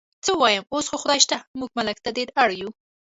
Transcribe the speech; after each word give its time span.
څه 0.25 0.31
ووایم، 0.35 0.63
اوس 0.73 0.85
خو 0.89 0.97
خدای 1.01 1.19
شته 1.25 1.37
موږ 1.59 1.69
ملک 1.77 1.97
ته 2.03 2.09
ډېر 2.17 2.29
اړ 2.41 2.49
یو. 2.61 2.69